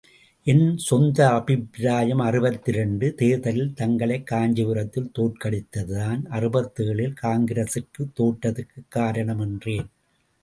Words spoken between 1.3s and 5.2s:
அபிப்பிராயம் அறுபத்திரண்டு தேர்தலில் தங்களைக் காஞ்சீபுரத்தில்